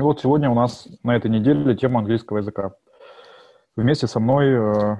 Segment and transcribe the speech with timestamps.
[0.00, 2.72] И вот сегодня у нас на этой неделе тема английского языка.
[3.76, 4.96] Вместе со мной э,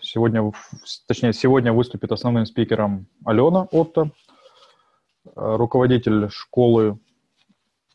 [0.00, 0.48] сегодня,
[1.08, 4.12] точнее, сегодня выступит основным спикером Алена Отто,
[5.24, 7.00] э, руководитель школы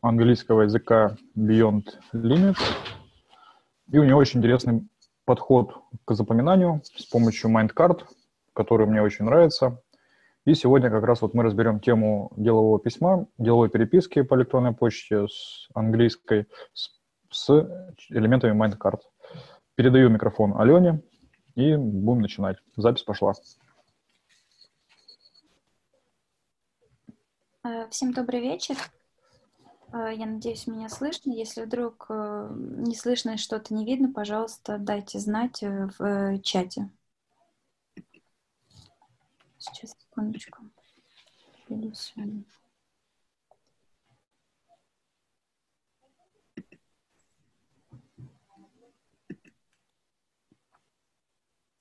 [0.02, 2.60] английского языка Beyond Limits.
[3.94, 4.85] И у нее очень интересный
[5.23, 8.03] подход к запоминанию с помощью MindCard,
[8.51, 9.81] который мне очень нравится.
[10.50, 15.28] И сегодня как раз вот мы разберем тему делового письма, деловой переписки по электронной почте
[15.28, 16.90] с английской с,
[17.30, 17.52] с
[18.09, 19.02] элементами MindCard.
[19.76, 21.04] Передаю микрофон Алене
[21.54, 22.58] и будем начинать.
[22.76, 23.34] Запись пошла.
[27.64, 28.76] Э, всем добрый вечер.
[29.94, 31.30] Э, я надеюсь, меня слышно.
[31.30, 36.90] Если вдруг э, не слышно что-то не видно, пожалуйста, дайте знать в чате.
[39.59, 40.59] Сейчас, секундочку.
[41.68, 42.14] Плюс.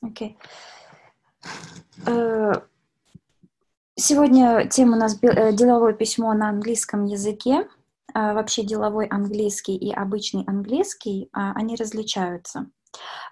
[0.00, 0.38] Окей.
[2.06, 2.52] Э,
[3.96, 7.68] сегодня тема у нас э, деловое письмо на английском языке.
[8.14, 12.70] А вообще деловой английский и обычный английский, а, они различаются.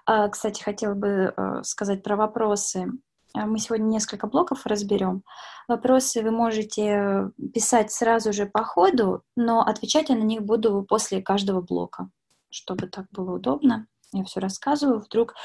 [0.05, 2.91] А, кстати, хотела бы э, сказать про вопросы.
[3.33, 5.23] А, мы сегодня несколько блоков разберем.
[5.67, 11.21] Вопросы вы можете писать сразу же по ходу, но отвечать я на них буду после
[11.21, 12.09] каждого блока,
[12.49, 13.87] чтобы так было удобно.
[14.13, 14.99] Я все рассказываю.
[14.99, 15.35] Вдруг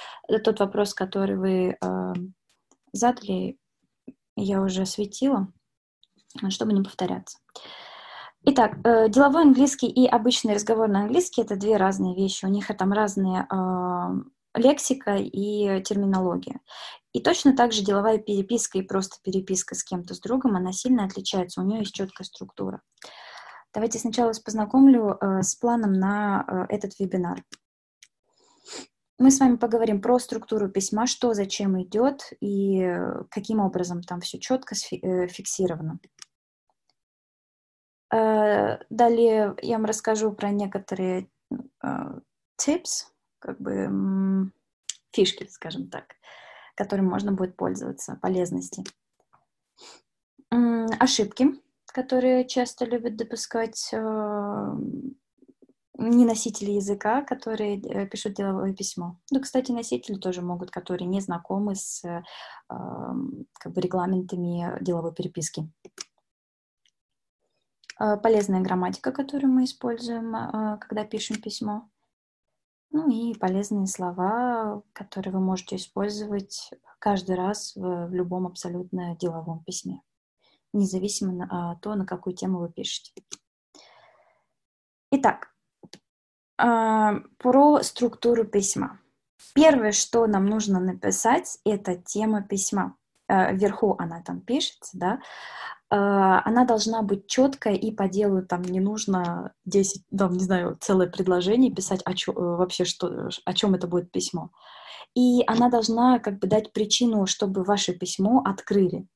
[0.45, 2.13] тот вопрос, который вы э,
[2.93, 3.59] задали,
[4.37, 5.49] я уже осветила,
[6.49, 7.39] чтобы не повторяться.
[8.45, 12.45] Итак, э, деловой английский и обычный разговорный английский— это две разные вещи.
[12.45, 16.61] У них там разные э, лексика и терминология.
[17.13, 21.05] И точно так же деловая переписка и просто переписка с кем-то, с другом, она сильно
[21.05, 22.81] отличается, у нее есть четкая структура.
[23.75, 27.43] Давайте сначала вас познакомлю э, с планом на э, этот вебинар.
[29.19, 34.21] Мы с вами поговорим про структуру письма, что зачем идет и э, каким образом там
[34.21, 35.99] все четко фиксировано.
[38.11, 41.31] Далее я вам расскажу про некоторые
[41.83, 43.07] tips,
[43.43, 44.51] как бы
[45.13, 46.15] фишки, скажем так,
[46.75, 48.85] которым можно будет пользоваться, полезности.
[50.99, 54.77] Ошибки, которые часто любят допускать э,
[55.99, 59.19] не носители языка, которые э, пишут деловое письмо.
[59.31, 62.23] Ну, кстати, носители тоже могут, которые не знакомы с э,
[62.69, 65.71] как бы регламентами деловой переписки.
[67.99, 70.33] Полезная грамматика, которую мы используем,
[70.81, 71.89] когда пишем письмо.
[72.93, 79.65] Ну и полезные слова, которые вы можете использовать каждый раз в, в любом абсолютно деловом
[79.65, 80.03] письме,
[80.75, 83.13] независимо от того, на какую тему вы пишете.
[85.11, 85.55] Итак,
[86.59, 89.01] а, про структуру письма.
[89.55, 92.97] Первое, что нам нужно написать, это тема письма.
[93.29, 95.21] Э, вверху она там пишется, да,
[95.82, 100.79] а, она должна быть четкая и по делу, там не нужно 10, там, не знаю,
[100.81, 104.51] целое предложение писать, о чё, э, вообще что, о чем это будет письмо.
[105.15, 109.07] И она должна как бы дать причину, чтобы ваше письмо открыли.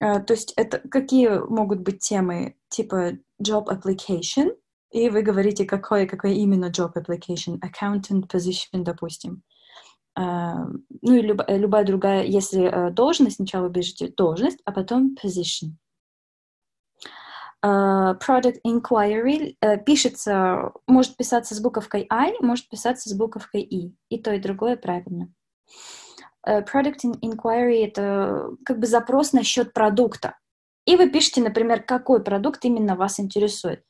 [0.00, 4.56] А, то есть это какие могут быть темы типа job application,
[4.90, 9.42] и вы говорите, какой, какой именно job application, accountant position, допустим.
[10.18, 10.66] Uh,
[11.00, 15.70] ну и люб, любая другая, если uh, должность, сначала пишите должность, а потом position.
[17.64, 19.56] Uh, product inquiry
[19.86, 23.94] пишется, может писаться с буковкой I, может писаться с буковкой I.
[24.10, 25.32] И то, и другое правильно.
[26.46, 30.36] Product inquiry— это как бы запрос насчет продукта.
[30.84, 33.84] И вы пишете, например, какой продукт именно вас интересует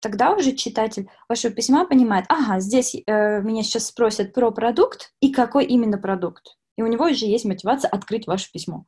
[0.00, 5.32] тогда уже читатель вашего письма понимает, ага, здесь э, меня сейчас спросят про продукт и
[5.32, 6.56] какой именно продукт.
[6.76, 8.86] И у него уже есть мотивация открыть ваше письмо.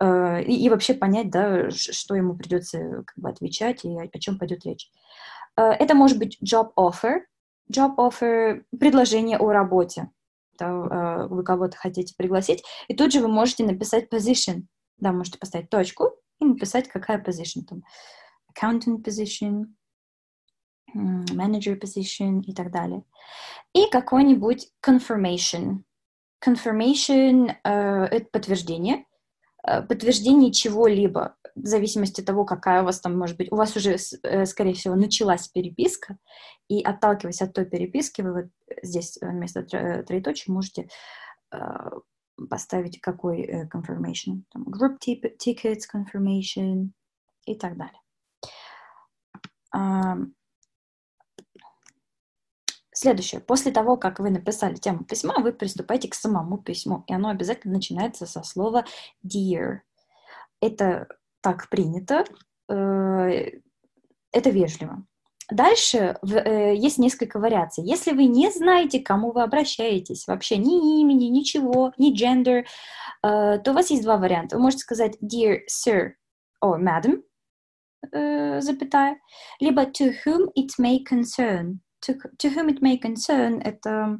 [0.00, 4.18] Э, и, и вообще понять, да, что ему придется как бы, отвечать и о, о
[4.18, 4.90] чем пойдет речь.
[5.56, 7.20] Э, это может быть job offer.
[7.72, 10.10] Job offer– предложение о работе.
[10.58, 12.62] Да, э, вы кого-то хотите пригласить.
[12.88, 14.62] И тут же вы можете написать position.
[14.98, 16.10] Да, можете поставить точку
[16.40, 17.82] и написать, какая position там.
[18.52, 19.66] Accountant position,
[20.94, 23.04] manager position и так далее.
[23.74, 25.82] И какой-нибудь confirmation.
[26.44, 29.06] Confirmation uh, это подтверждение.
[29.66, 33.50] Uh, подтверждение чего-либо, в зависимости от того, какая у вас там может быть.
[33.52, 36.18] У вас уже, uh, скорее всего, началась переписка,
[36.68, 38.50] и отталкиваясь от той переписки, вы вот
[38.82, 40.88] здесь вместо троеточия можете
[42.48, 44.42] поставить какой confirmation.
[44.50, 46.92] Там, group tickets confirmation
[47.44, 48.00] и так далее.
[53.02, 53.40] Следующее.
[53.40, 57.74] После того, как вы написали тему письма, вы приступаете к самому письму, и оно обязательно
[57.74, 58.84] начинается со слова
[59.26, 59.78] dear.
[60.60, 61.08] Это
[61.40, 62.24] так принято,
[62.68, 63.58] э,
[64.30, 65.04] это вежливо.
[65.50, 67.82] Дальше э, есть несколько вариаций.
[67.82, 73.58] Если вы не знаете, к кому вы обращаетесь, вообще ни имени, ничего, ни gender, э,
[73.58, 74.54] то у вас есть два варианта.
[74.54, 76.12] Вы можете сказать dear sir
[76.64, 77.24] or madam,
[78.60, 79.18] запятая,
[79.58, 81.80] либо to whom it may concern.
[82.06, 84.18] To, to whom it may concern— это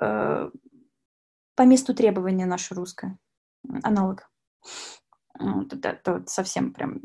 [0.00, 0.50] э,
[1.54, 3.18] по месту требования наше русское,
[3.82, 4.30] аналог.
[5.38, 7.00] Вот это, это вот совсем прям,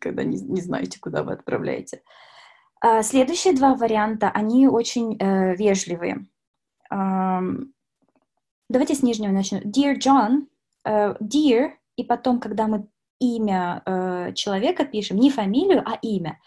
[0.00, 2.02] когда не, не знаете, куда вы отправляете.
[2.80, 6.26] А следующие два варианта, они очень э, вежливые.
[6.92, 7.72] Um,
[8.68, 9.60] давайте с нижнего начнем.
[9.60, 10.48] Dear John,
[10.84, 12.88] uh, dear, и потом, когда мы
[13.20, 16.40] имя э, человека пишем, не фамилию, а имя,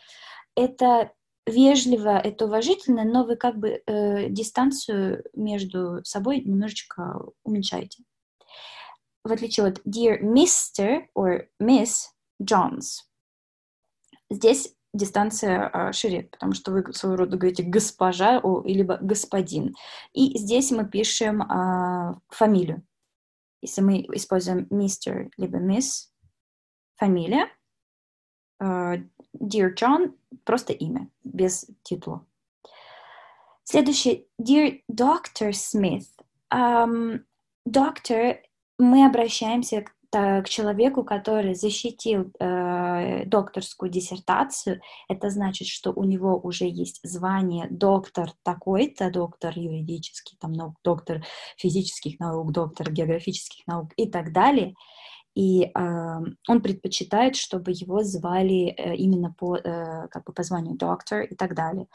[0.55, 1.11] это
[1.45, 8.03] вежливо, это уважительно, но вы как бы э, дистанцию между собой немножечко уменьшаете.
[9.23, 11.05] В отличие от Dear Mr.
[11.17, 12.09] or Miss
[12.41, 13.03] Johns.
[14.29, 19.75] Здесь дистанция а, шире, потому что вы своего рода говорите госпожа о, либо господин.
[20.13, 22.83] И здесь мы пишем а, фамилию.
[23.61, 26.11] Если мы используем мистер либо мисс,
[26.95, 27.49] фамилия,
[29.33, 30.13] Dear John,
[30.43, 32.25] просто имя, без титула.
[33.63, 35.51] Следующий, Dear Dr.
[35.51, 36.07] Smith.
[36.53, 37.21] Um,
[37.65, 38.37] доктор,
[38.77, 46.39] мы обращаемся к к человеку, который защитил э, докторскую диссертацию, это значит, что у него
[46.39, 51.25] уже есть звание доктор такой-то, доктор юридических там, наук, доктор
[51.57, 54.75] физических наук, доктор географических наук и так далее.
[55.35, 55.69] И э,
[56.47, 61.35] он предпочитает, чтобы его звали э, именно по, э, как бы по званию доктор и
[61.35, 61.87] так далее.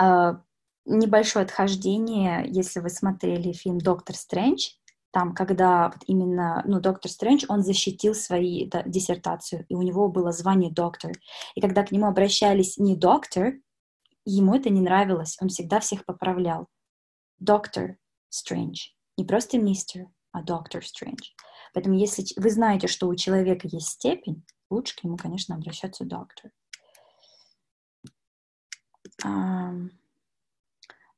[0.00, 0.36] Э,
[0.84, 4.70] небольшое отхождение, если вы смотрели фильм «Доктор Стрэндж»,
[5.16, 10.08] там, когда вот именно, ну, доктор Стрэндж, он защитил свою да, диссертацию, и у него
[10.08, 11.12] было звание доктор.
[11.54, 13.54] И когда к нему обращались не доктор,
[14.26, 16.68] ему это не нравилось, он всегда всех поправлял.
[17.38, 17.96] Доктор
[18.28, 18.88] Стрэндж.
[19.16, 21.30] Не просто мистер, а доктор Стрэндж.
[21.74, 26.50] Поэтому если вы знаете, что у человека есть степень, лучше к нему, конечно, обращаться доктор.
[29.24, 29.90] Um,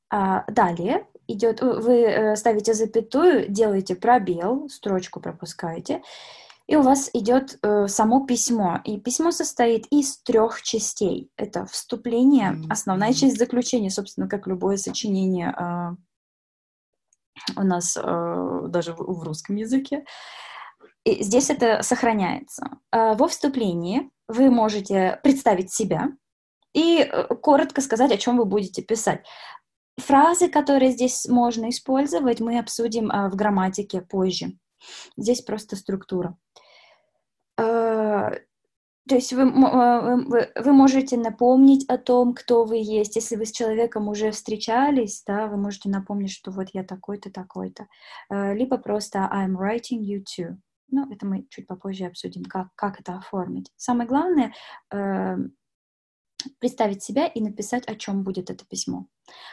[0.09, 6.01] а, далее идет, вы э, ставите запятую, делаете пробел, строчку пропускаете,
[6.65, 8.79] и у вас идет э, само письмо.
[8.83, 11.31] И письмо состоит из трех частей.
[11.35, 15.95] Это вступление, основная часть заключения, собственно, как любое сочинение э,
[17.55, 20.05] у нас э, даже в, в русском языке.
[21.03, 22.77] И здесь это сохраняется.
[22.91, 26.09] Э, во вступлении вы можете представить себя,
[26.73, 29.25] и э, коротко сказать, о чем вы будете писать.
[29.97, 34.53] Фразы, которые здесь можно использовать, мы обсудим а, в грамматике позже.
[35.17, 36.37] Здесь просто структура.
[39.09, 43.15] То есть а, вы, вы можете напомнить о том, кто вы есть.
[43.15, 47.87] Если вы с человеком уже встречались, да, вы можете напомнить, что вот я такой-то, такой-то.
[48.29, 50.57] Либо просто I'm writing you too.
[50.91, 53.71] Ну, это мы чуть попозже обсудим, как, как это оформить.
[53.77, 54.53] Самое главное,
[56.59, 59.07] представить себя и написать, о чем будет это письмо.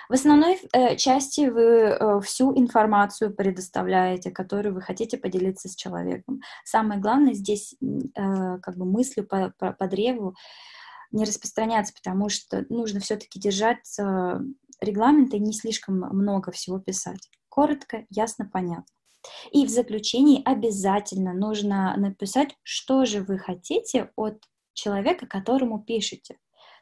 [0.08, 6.40] В основной э, части вы э, всю информацию предоставляете, которую вы хотите поделиться с человеком.
[6.64, 10.34] Самое главное здесь э, как бы мыслью по, по, по древу
[11.12, 14.42] не распространяться, потому что нужно все-таки держаться
[14.80, 17.30] регламента и не слишком много всего писать.
[17.48, 18.84] Коротко, ясно, понятно.
[19.50, 26.38] И в заключении обязательно нужно написать, что же вы хотите от человека, которому пишете.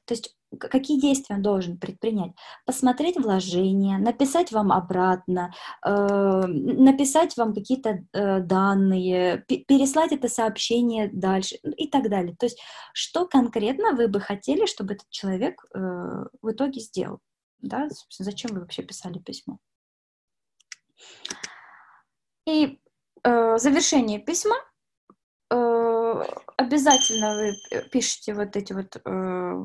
[0.06, 2.32] То есть какие действия он должен предпринять?
[2.66, 5.52] Посмотреть вложения, написать вам обратно,
[5.84, 12.36] э, написать вам какие-то э, данные, переслать это сообщение дальше ну, и так далее.
[12.36, 12.60] То есть
[12.92, 17.20] что конкретно вы бы хотели, чтобы этот человек э, в итоге сделал?
[17.60, 17.88] Да?
[18.10, 19.58] Зачем вы вообще писали письмо?
[22.46, 22.78] И
[23.22, 24.56] э, завершение письма
[25.50, 26.22] э,
[26.56, 27.54] обязательно вы
[27.90, 29.64] пишете вот эти вот э,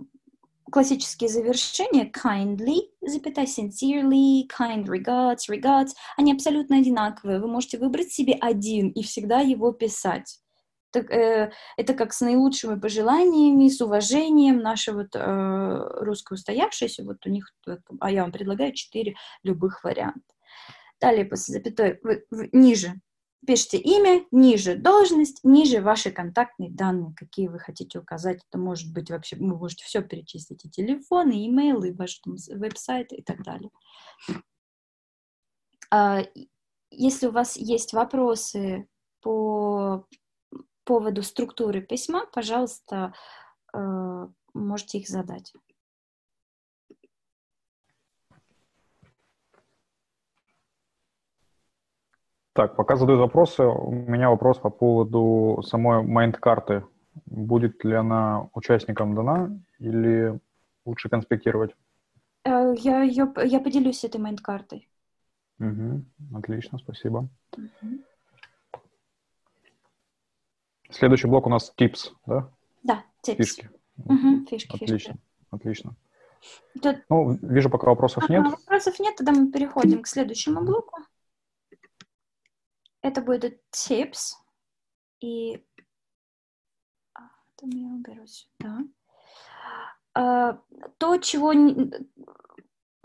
[0.72, 7.40] классические завершения kindly, запятая sincerely, kind regards, regards, они абсолютно одинаковые.
[7.40, 10.40] Вы можете выбрать себе один и всегда его писать.
[10.92, 14.60] Так, э, это как с наилучшими пожеланиями, с уважением.
[14.60, 17.54] Наши вот э, русские устоявшиеся, вот у них,
[18.00, 20.22] а я вам предлагаю четыре любых варианта.
[21.00, 23.00] Далее после запятой вы, вы, ниже
[23.46, 28.42] пишите имя, ниже должность, ниже ваши контактные данные, какие вы хотите указать.
[28.50, 33.12] Это может быть вообще, вы можете все перечислить, и телефоны, и имейлы, и ваш веб-сайт
[33.14, 33.72] и так далее.
[35.92, 36.24] А,
[36.92, 38.88] если у вас есть вопросы
[39.22, 40.06] по
[40.84, 43.14] поводу структуры письма, пожалуйста,
[43.74, 45.54] э, можете их задать.
[52.60, 56.84] Так, пока задают вопросы, у меня вопрос по поводу самой майнд-карты.
[57.26, 60.38] Будет ли она участникам дана или
[60.86, 61.74] лучше конспектировать?
[62.44, 64.90] Э, я, я, я поделюсь этой майнд-картой.
[65.60, 66.04] Угу,
[66.36, 67.30] отлично, спасибо.
[67.56, 67.88] Угу.
[70.90, 72.50] Следующий блок у нас tips, да?
[72.84, 73.36] Да, tips.
[73.38, 73.70] Фишки.
[74.04, 75.16] Угу, фишки, Отлично, фишки.
[75.50, 75.96] отлично.
[76.82, 76.98] Тут...
[77.08, 78.52] Ну, вижу, пока вопросов ага, нет.
[78.52, 80.98] Вопросов нет, тогда мы переходим к следующему блоку.
[83.10, 84.36] Это будет tips.
[85.20, 85.66] И
[87.56, 88.78] там я уберу сюда.
[90.14, 90.60] А,
[91.00, 91.52] то, чего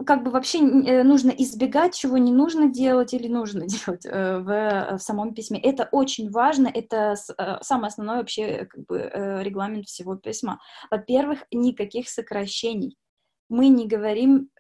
[0.05, 4.99] как бы вообще э, нужно избегать, чего не нужно делать или нужно делать э, в,
[4.99, 5.59] в самом письме.
[5.59, 9.11] Это очень важно, это э, самый основной вообще как бы,
[9.43, 10.61] регламент всего письма.
[10.91, 12.99] Во-первых, никаких сокращений.
[13.49, 14.51] Мы не говорим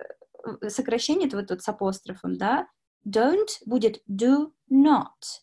[0.68, 2.66] сокращение, это вот тут с апострофом, да,
[3.04, 5.42] don't будет do not,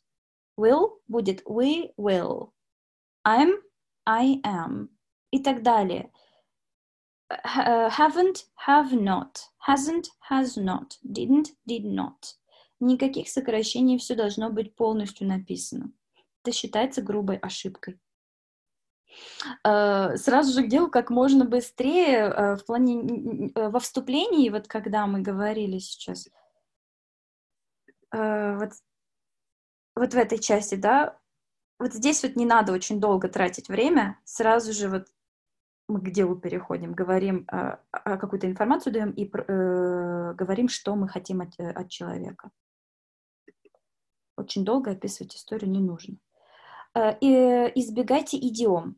[0.57, 2.51] will будет we will,
[3.25, 3.61] I'm,
[4.05, 4.89] I am
[5.31, 6.11] и так далее.
[7.45, 12.35] Haven't, have not, hasn't, has not, didn't, did not.
[12.81, 15.91] Никаких сокращений, все должно быть полностью написано.
[16.43, 17.99] Это считается грубой ошибкой.
[19.65, 25.21] Uh, сразу же делу как можно быстрее uh, в плане во вступлении, вот когда мы
[25.21, 26.29] говорили сейчас,
[28.11, 28.71] вот,
[29.95, 31.17] вот в этой части, да,
[31.79, 35.07] вот здесь вот не надо очень долго тратить время, сразу же вот
[35.87, 41.41] мы к делу переходим, говорим, э, какую-то информацию даем и э, говорим, что мы хотим
[41.41, 42.51] от, э, от человека.
[44.37, 46.17] Очень долго описывать историю не нужно.
[46.95, 47.27] Э, и
[47.75, 48.95] избегайте идиом.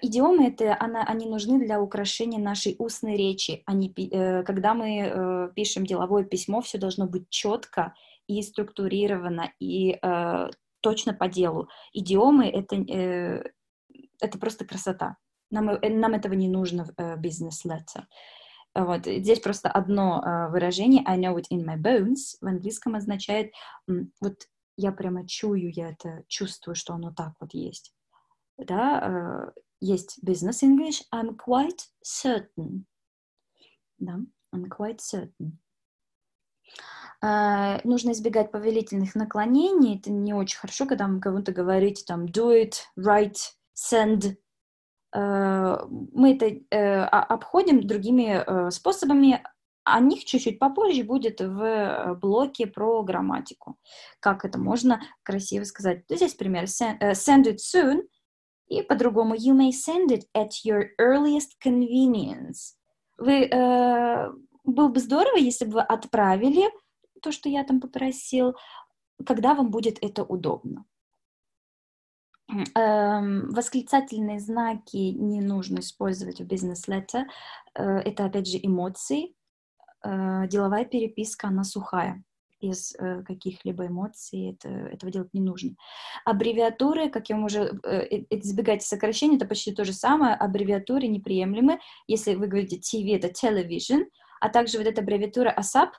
[0.00, 3.62] Идиомы это она, они нужны для украшения нашей устной речи.
[3.66, 7.94] Они, э, когда мы э, пишем деловое письмо, все должно быть четко
[8.30, 10.48] и структурировано и э,
[10.80, 11.68] точно по делу.
[11.92, 13.42] Идиомы это, э,
[14.20, 15.16] это просто красота.
[15.50, 18.04] Нам, э, нам этого не нужно в business letter.
[18.72, 19.04] Вот.
[19.04, 23.52] Здесь просто одно uh, выражение I know it in my bones в английском означает
[24.20, 24.46] вот
[24.76, 27.92] я прямо чую, я это чувствую, что оно так вот есть.
[28.58, 32.84] Да, uh, есть business English I'm quite certain.
[33.98, 34.20] Да,
[34.54, 35.58] I'm quite certain.
[37.22, 39.98] Uh, нужно избегать повелительных наклонений.
[39.98, 43.36] Это не очень хорошо, когда вы кому-то говорите там do it, write,
[43.74, 44.36] send,
[45.14, 49.42] Э, мы это э, обходим другими э, способами,
[49.82, 53.76] о них чуть-чуть попозже будет в блоке про грамматику.
[54.20, 56.04] Как это можно красиво сказать.
[56.08, 58.02] Здесь пример send it soon,
[58.68, 62.76] и по-другому you may send it at your earliest convenience.
[63.18, 64.30] Вы, э,
[64.80, 66.70] было бы здорово, если бы вы отправили
[67.20, 68.54] то, что я там попросил,
[69.26, 70.86] когда вам будет это удобно.
[72.74, 77.26] Эм, восклицательные знаки не нужно использовать в бизнес-летте.
[77.74, 79.34] Э, это, опять же, эмоции.
[80.02, 82.24] Э, деловая переписка, она сухая
[82.60, 85.76] без э, каких-либо эмоций, это, этого делать не нужно.
[86.24, 87.70] Аббревиатуры, как я уже
[88.30, 90.34] избегайте сокращений, это почти то же самое.
[90.34, 91.78] Аббревиатуры неприемлемы.
[92.06, 94.06] Если вы говорите TV, это television,
[94.40, 95.90] а также вот эта аббревиатура ASAP,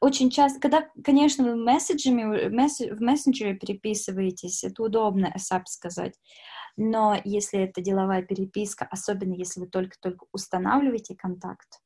[0.00, 6.14] очень часто, когда, конечно, вы месседжами, в мессенджере переписываетесь, это удобно ASAP сказать,
[6.76, 11.80] но если это деловая переписка, особенно если вы только-только устанавливаете контакт,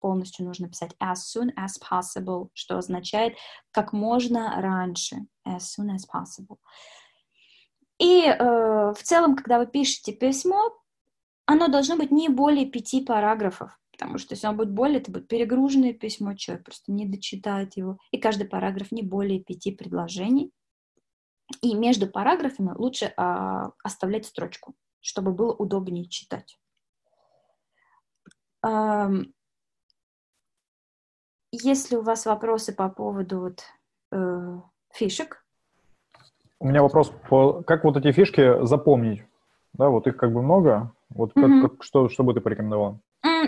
[0.00, 3.34] полностью нужно писать as soon as possible, что означает
[3.70, 6.58] как можно раньше, as soon as possible.
[7.98, 10.72] И э, в целом, когда вы пишете письмо,
[11.46, 13.78] оно должно быть не более пяти параграфов.
[13.98, 17.98] Потому что если он будет более, это будет перегруженное письмо, человек просто не дочитает его.
[18.12, 20.52] И каждый параграф не более пяти предложений.
[21.62, 26.60] И между параграфами лучше а, оставлять строчку, чтобы было удобнее читать.
[28.62, 29.10] А,
[31.50, 33.64] есть ли у вас вопросы по поводу вот,
[34.12, 34.60] э,
[34.92, 35.44] фишек?
[36.60, 39.24] У меня вопрос, по, как вот эти фишки запомнить?
[39.72, 40.92] Да, вот их как бы много.
[41.08, 41.62] Вот mm-hmm.
[41.62, 43.00] как, что, что бы ты порекомендовал?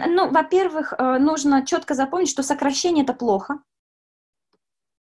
[0.09, 3.62] Ну, во-первых, э, нужно четко запомнить, что сокращение это плохо.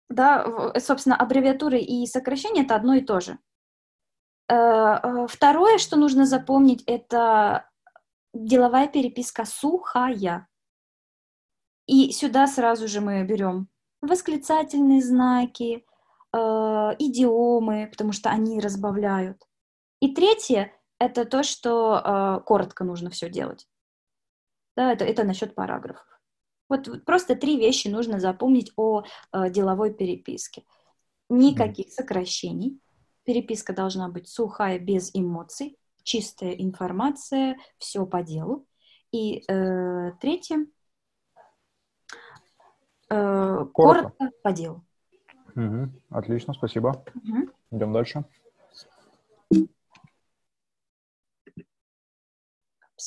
[0.09, 3.39] да, собственно, аббревиатуры и сокращения это одно и то же.
[4.49, 4.55] Э,
[5.03, 7.69] э, второе, что нужно запомнить, это
[8.35, 10.49] деловая переписка сухая.
[11.87, 13.69] И сюда сразу же мы берем
[14.03, 15.87] восклицательные знаки,
[16.33, 16.39] э,
[16.99, 19.43] идиомы, потому что они разбавляют.
[20.01, 23.69] И третье— это то, что коротко нужно все делать.
[24.77, 26.07] Да, это, это насчет параграфов.
[26.69, 29.03] Вот просто три вещи нужно запомнить о
[29.33, 30.65] э, деловой переписке.
[31.29, 32.81] Никаких сокращений.
[33.25, 38.67] Переписка должна быть сухая, без эмоций, чистая информация, все по делу.
[39.13, 40.67] И э, третье,
[43.11, 43.73] э, коротко.
[43.73, 44.85] коротко по делу.
[45.55, 45.91] Угу.
[46.11, 47.05] Отлично, спасибо.
[47.15, 47.51] Угу.
[47.73, 48.25] Идем дальше.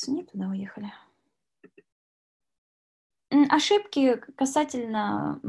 [0.07, 0.91] Не туда уехали.
[3.49, 5.39] Ошибки касательно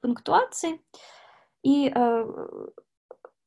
[0.00, 0.80] пунктуации.
[1.62, 2.24] И, э,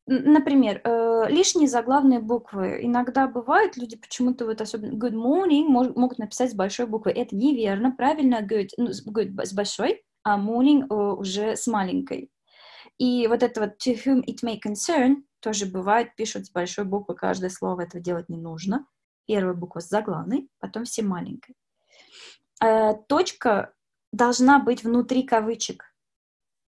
[0.08, 2.79] например, э, лишние заглавные буквы.
[2.82, 7.12] Иногда бывают, люди почему-то вот особенно good morning могут написать с большой буквы.
[7.12, 7.91] Это неверно.
[7.91, 12.32] Правильно good, ну, good с большой, а morning уже с маленькой.
[12.98, 17.13] И вот это вот to whom it may concern тоже бывает, пишут с большой буквы
[17.15, 18.88] каждое слово, этого делать не нужно.
[19.27, 21.55] Первая буква с заглавной, потом все маленькой.
[22.63, 23.74] Э, точка
[24.12, 25.93] должна быть внутри кавычек.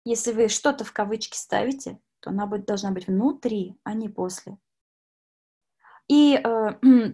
[0.04, 4.58] Если вы что-то в кавычки ставите, то она будет, должна быть внутри, а не после.
[6.08, 6.72] И э,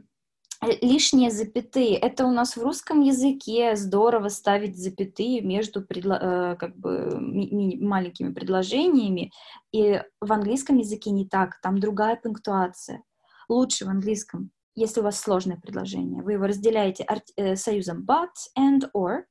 [0.82, 1.96] лишние запятые.
[1.96, 7.78] Это у нас в русском языке здорово ставить запятые между предло, э, как бы ми-
[7.80, 9.32] маленькими предложениями.
[9.72, 13.02] И в английском языке не так, там другая пунктуация.
[13.48, 17.06] Лучше в английском если у вас сложное предложение, вы его разделяете
[17.36, 19.24] э, союзом but and or,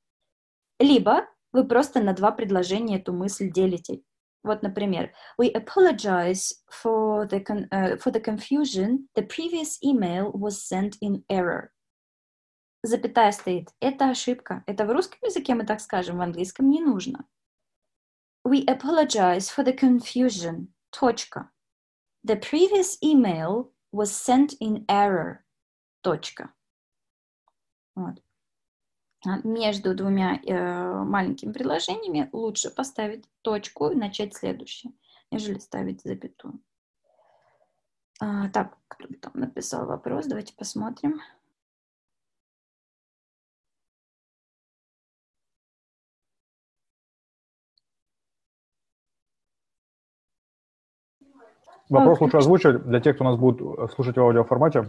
[0.80, 4.02] либо вы просто на два предложения эту мысль делите.
[4.44, 5.12] Вот, например,
[5.42, 9.10] we apologize for the, uh, for the confusion.
[9.16, 11.70] The previous email was sent in error.
[12.84, 13.70] Запятая стоит.
[13.82, 14.64] Это ошибка.
[14.68, 17.26] Это в русском языке мы так скажем, в английском не нужно.
[18.48, 20.68] We apologize for the confusion.
[20.92, 21.50] Точка.
[22.26, 25.40] The previous email was sent in error.
[26.02, 26.54] Точка.
[27.96, 28.22] Вот.
[29.26, 34.94] А между двумя э, маленькими предложениями лучше поставить точку и начать следующее,
[35.32, 36.62] нежели ставить запятую.
[38.20, 40.28] А, так, кто там написал вопрос?
[40.28, 41.20] Давайте посмотрим.
[51.90, 54.86] Вопрос лучше озвучить для тех, кто нас будет э, слушать в аудиоформате.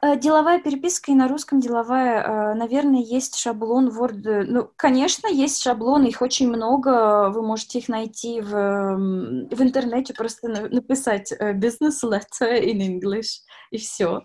[0.00, 4.44] Э, деловая переписка и на русском деловая, э, наверное, есть шаблон Word.
[4.46, 7.30] Ну, конечно, есть шаблоны, их очень много.
[7.30, 14.22] Вы можете их найти в, в интернете, просто написать business letter in English и все.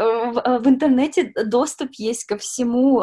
[0.00, 3.00] Э, в, интернете доступ есть ко всему,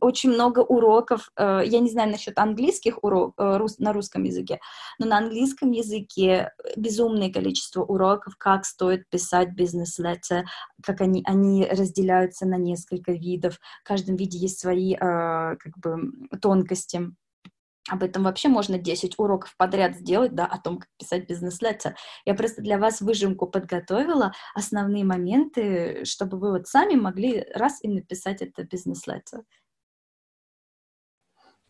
[0.00, 4.60] очень много уроков, э, я не знаю насчет английских уроков э, на русском языке,
[5.00, 10.44] но на английском языке безумное количество уроков, как стоит писать бизнес-леттеры,
[10.84, 17.00] как они, они разделяются на несколько видов, в каждом виде есть свои как бы тонкости.
[17.88, 21.94] Об этом вообще можно 10 уроков подряд сделать, да, о том, как писать бизнес-леттер.
[22.24, 27.88] Я просто для вас выжимку подготовила, основные моменты, чтобы вы вот сами могли раз и
[27.88, 29.42] написать это бизнес-леттер.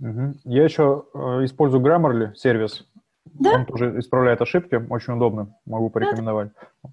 [0.00, 0.34] Угу.
[0.44, 2.86] Я еще э, использую Grammarly сервис.
[3.24, 3.54] Да?
[3.54, 6.50] Он тоже исправляет ошибки, очень удобно, могу порекомендовать.
[6.82, 6.90] Да.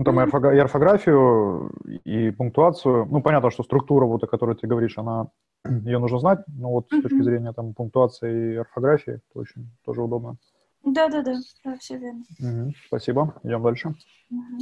[0.00, 0.56] Ну, там mm-hmm.
[0.56, 1.70] и орфографию,
[2.04, 3.04] и пунктуацию.
[3.04, 5.28] Ну, понятно, что структура, вот, о которой ты говоришь, она
[5.84, 10.02] ее нужно знать, но вот с точки зрения там пунктуации и орфографии, это очень тоже
[10.02, 10.36] удобно.
[10.82, 12.24] Да, да, да, да, все верно.
[12.38, 13.38] Угу, спасибо.
[13.42, 13.94] Идем дальше.
[14.30, 14.58] Угу.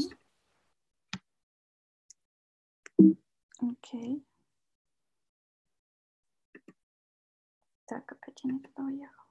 [3.61, 4.25] Окей.
[7.87, 9.27] Так, опять я не туда уехала.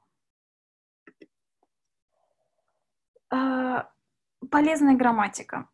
[3.30, 3.92] А,
[4.50, 5.70] полезная грамматика.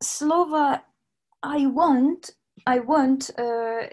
[0.00, 0.82] Слово
[1.40, 2.34] I want
[2.64, 3.90] I want э,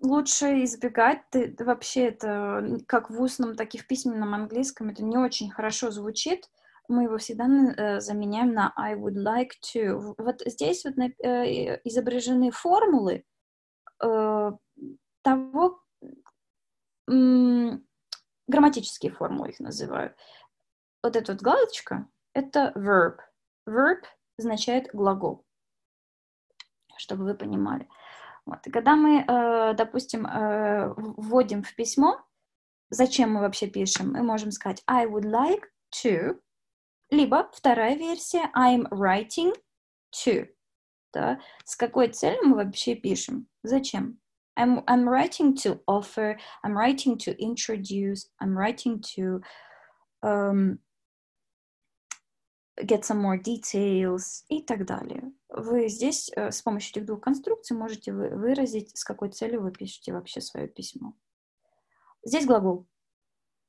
[0.00, 1.22] лучше избегать.
[1.30, 5.90] Ты, вообще это как в устном, так и в письменном английском это не очень хорошо
[5.90, 6.50] звучит.
[6.88, 10.14] Мы его всегда э, заменяем на I would like to.
[10.18, 13.24] Вот здесь вот э, изображены формулы
[14.02, 14.52] э,
[15.22, 15.82] того,
[18.46, 20.14] грамматические формулы их называю.
[21.02, 23.18] Вот эта вот галочка— это verb.
[23.66, 24.02] Verb
[24.38, 25.44] означает глагол
[26.98, 27.88] чтобы вы понимали.
[28.48, 28.66] Вот.
[28.66, 32.18] И когда мы, э, допустим, э, вводим в письмо
[32.90, 34.12] зачем мы вообще пишем?
[34.12, 35.64] Мы можем сказать I would like
[36.02, 36.40] to,
[37.10, 39.54] либо вторая версия I'm writing
[40.24, 40.48] to.
[41.12, 41.40] Да?
[41.64, 43.46] С какой целью мы вообще пишем?
[43.62, 44.18] Зачем?
[44.58, 49.40] I'm, I'm writing to offer, I'm writing to introduce, I'm writing to
[50.22, 50.80] um,
[52.82, 55.32] get some more details и так далее.
[55.48, 59.72] Вы здесь э, с помощью этих двух конструкций можете вы, выразить, с какой целью вы
[59.72, 61.14] пишете вообще свое письмо.
[62.24, 62.86] Здесь глагол.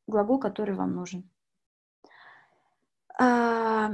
[0.07, 1.29] Глагол, который вам нужен.
[3.19, 3.91] А,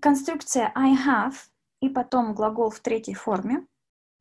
[0.00, 1.34] конструкция I have
[1.80, 3.66] и потом глагол в третьей форме,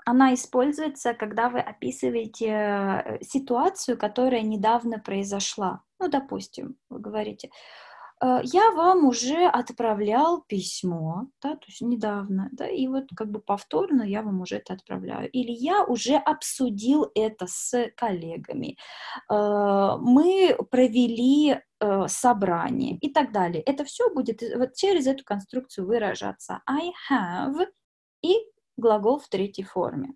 [0.05, 5.83] она используется, когда вы описываете э, ситуацию, которая недавно произошла.
[5.99, 7.51] Ну, допустим, вы говорите,
[8.21, 14.03] я вам уже отправлял письмо, да, то есть недавно, да, и вот как бы повторно
[14.03, 15.29] я вам уже это отправляю.
[15.31, 18.77] Или я уже обсудил это с коллегами,
[19.29, 23.61] э, мы провели э, собрание и так далее.
[23.63, 26.61] Это все будет вот через эту конструкцию выражаться.
[26.65, 27.67] I have
[28.21, 28.35] и
[28.75, 30.13] глагол в третьей форме.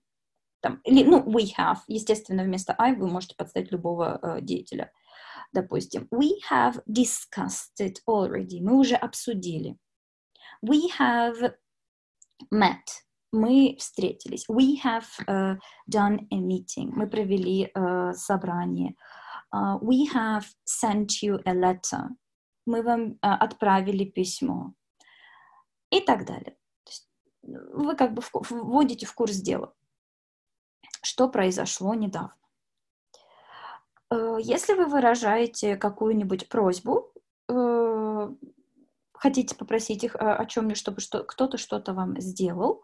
[0.62, 4.92] Там, или, ну, we have, естественно, вместо I вы можете подставить любого э, деятеля
[5.54, 9.78] допустим, we have discussed it already, мы уже обсудили.
[10.62, 11.56] We have
[12.52, 14.46] met, мы встретились.
[14.50, 15.58] We have uh,
[15.90, 18.96] done a meeting, мы провели uh, собрание.
[19.54, 22.10] Uh, we have sent you a letter,
[22.66, 24.74] мы вам uh, отправили письмо.
[25.92, 26.58] И так далее.
[27.44, 29.74] вы как бы вводите в курс дела,
[31.02, 32.36] что произошло недавно.
[34.14, 37.12] Э, если вы выражаете какую-нибудь просьбу,
[37.50, 38.30] э,
[39.14, 42.84] хотите попросить их о чем-нибудь, чтобы что, кто-то что-то вам сделал,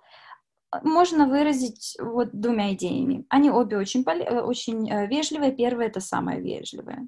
[0.84, 3.26] можно выразить вот двумя идеями.
[3.30, 5.52] Они обе очень, э, очень вежливые.
[5.52, 7.08] Первая— это самая вежливая.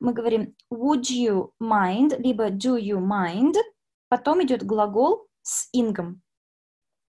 [0.00, 3.54] Мы говорим would you mind, либо do you mind.
[4.08, 6.22] Потом идет глагол с ингом.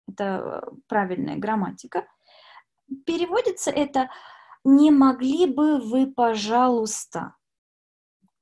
[0.10, 2.06] Это правильная грамматика.
[3.06, 4.10] Переводится это
[4.64, 7.36] не могли бы вы, пожалуйста,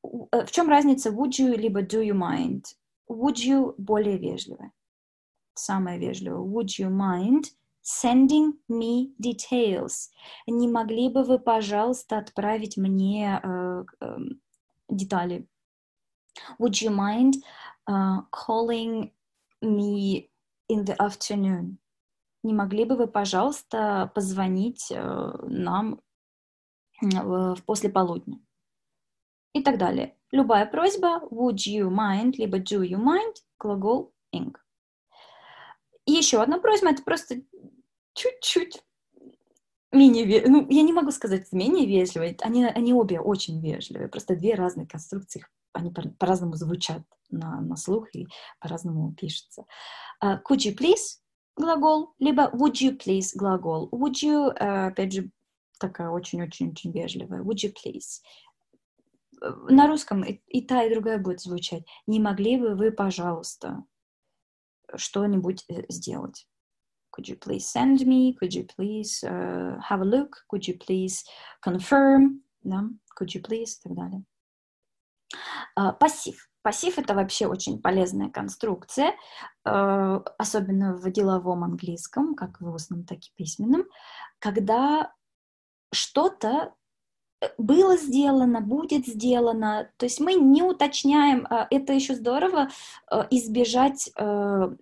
[0.04, 2.66] э, в чем разница would you либо do you mind?
[3.10, 4.72] Would you более вежливо,
[5.54, 6.40] самое вежливое.
[6.40, 7.46] Would you mind
[7.82, 10.10] sending me details?
[10.48, 14.18] Не могли бы вы, пожалуйста, отправить мне э, э,
[14.90, 15.48] детали?
[16.60, 17.44] Would you mind
[17.88, 19.12] uh, calling
[19.62, 20.30] me
[20.70, 21.78] in the afternoon?
[22.44, 26.00] Не могли бы вы, пожалуйста, позвонить э, нам
[27.02, 28.40] в после полудня
[29.54, 30.16] и так далее.
[30.32, 34.56] Любая просьба would you mind, либо do you mind, глагол ing.
[36.06, 37.42] Еще одна просьба, это просто
[38.14, 38.82] чуть-чуть
[39.92, 44.56] менее, ну, я не могу сказать менее вежливые, они, они обе очень вежливые, просто две
[44.56, 48.28] разные конструкции, они по- по-разному звучат на, на слух и
[48.60, 49.66] по-разному пишутся.
[50.24, 51.20] Uh, could you please
[51.56, 53.90] глагол, либо would you please глагол.
[53.92, 55.30] Would you, uh, опять же,
[55.82, 57.42] такая очень-очень-очень вежливая.
[57.42, 58.22] Would you please?
[59.70, 61.84] На русском и, и та, и другая будет звучать.
[62.08, 63.84] Не могли бы вы, пожалуйста,
[64.96, 66.48] что-нибудь э, сделать?
[67.12, 68.36] Could you please send me?
[68.42, 70.46] Could you please uh, have a look?
[70.48, 71.24] Could you please
[71.66, 72.44] confirm?
[72.64, 72.84] Да?
[73.20, 73.80] Could you please?
[73.80, 74.24] И так далее.
[75.78, 76.52] Uh, пассив.
[76.64, 79.16] Пассив— это вообще очень полезная конструкция,
[79.64, 83.86] особенно в деловом английском, как в устном, так и письменном,
[84.38, 85.12] когда
[85.92, 86.74] что-то
[87.42, 89.92] э, было сделано, будет сделано.
[89.98, 92.70] То есть мы не уточняем, а, это еще здорово,
[93.12, 94.76] э, избежать э,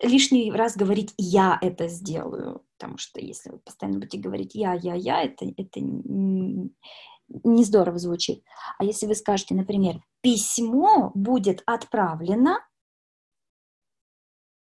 [0.00, 4.94] лишний раз говорить «я это сделаю», потому что если вы постоянно будете говорить «я, я,
[4.94, 8.44] я», это, это не здорово звучит.
[8.78, 12.60] А если вы скажете, например, «письмо будет отправлено»,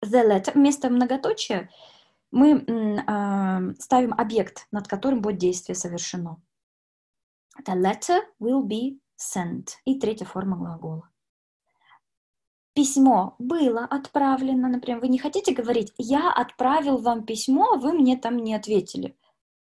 [0.05, 1.71] the letter, вместо многоточия
[2.33, 6.43] мы э, ставим объект, над которым будет действие совершено.
[7.67, 9.67] The letter will be sent.
[9.85, 11.09] И третья форма глагола.
[12.75, 18.17] Письмо было отправлено, например, вы не хотите говорить, я отправил вам письмо, а вы мне
[18.17, 19.15] там не ответили.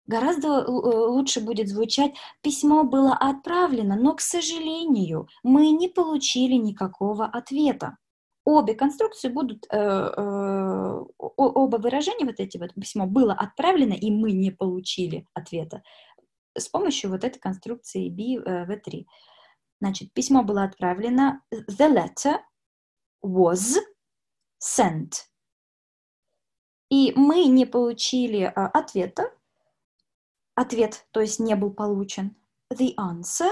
[0.08, 7.26] Гораздо э, лучше будет звучать, письмо было отправлено, но, к сожалению, мы не получили никакого
[7.26, 7.98] ответа
[8.48, 14.32] обе конструкции будут, э, э, оба выражения, вот эти вот письмо было отправлено, и мы
[14.32, 15.84] не получили ответа
[16.56, 19.06] с помощью вот этой конструкции B э, V3.
[19.82, 22.40] Значит, письмо было отправлено, the letter
[23.24, 23.78] was
[24.60, 25.28] sent.
[26.90, 29.32] И мы не получили э, ответа,
[30.56, 32.36] ответ, то есть не был получен.
[32.70, 33.52] the answer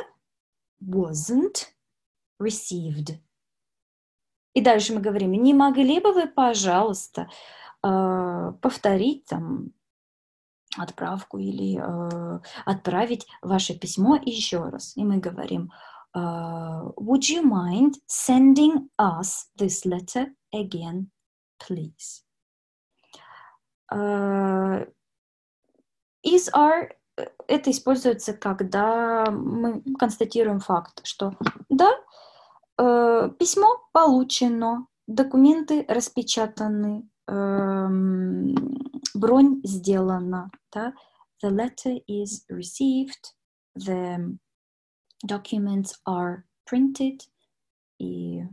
[0.81, 1.73] wasn't
[2.39, 3.19] received.
[4.55, 7.29] И дальше мы говорим, не могли бы вы, пожалуйста,
[7.83, 9.73] э, повторить там
[10.77, 14.95] отправку или э, отправить ваше письмо еще раз.
[14.97, 15.71] И мы говорим,
[16.15, 21.11] uh, would you mind sending us this letter again,
[21.59, 22.23] please?
[23.91, 24.85] Uh,
[26.23, 26.89] is our
[27.47, 31.33] это используется, когда мы констатируем факт, что
[31.69, 31.91] да,
[32.77, 37.87] э, письмо получено, документы распечатаны, э,
[39.13, 40.51] бронь сделана.
[40.73, 40.93] Да?
[41.43, 43.33] The letter is received,
[43.77, 44.37] the
[45.25, 47.21] documents are printed,
[47.99, 48.43] и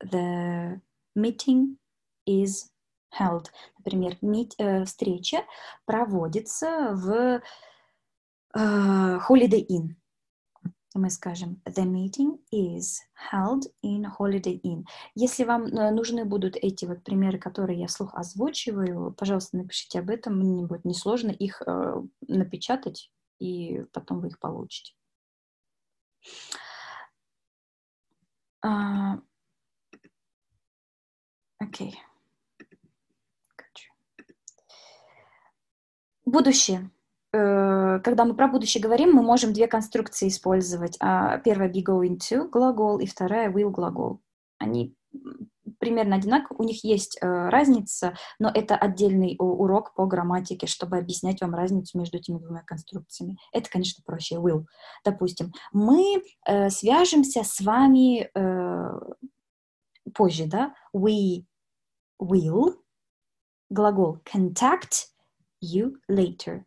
[0.00, 0.80] the
[1.16, 1.78] meeting
[2.26, 2.70] is
[3.10, 3.50] held.
[3.78, 5.44] Например, meet, э, встреча
[5.84, 7.40] проводится в
[8.54, 9.96] э, Holiday Inn.
[10.96, 13.00] Мы скажем, the meeting is
[13.32, 14.84] held in Holiday Inn.
[15.16, 20.08] Если вам э, нужны будут эти вот примеры, которые я вслух озвучиваю, пожалуйста, напишите об
[20.08, 24.94] этом, мне не будет несложно их э, напечатать, и потом вы их получите.
[28.64, 29.20] Uh,
[31.60, 31.92] okay.
[36.24, 36.88] Будущее.
[37.34, 40.96] Э, когда мы про будущее говорим, мы можем две конструкции использовать.
[41.00, 44.20] А, первая be going to глагол и вторая will глагол.
[44.58, 44.94] Они
[45.80, 51.40] примерно одинаковые, у них есть э, разница, но это отдельный урок по грамматике, чтобы объяснять
[51.40, 53.36] вам разницу между этими двумя конструкциями.
[53.52, 54.36] Это, конечно, проще.
[54.36, 54.66] Will.
[55.04, 58.30] Допустим, мы э, свяжемся с вами
[60.14, 60.72] позже, да?
[60.94, 61.46] We
[62.22, 62.76] will,
[63.70, 65.08] глагол contact,
[65.60, 66.64] you later.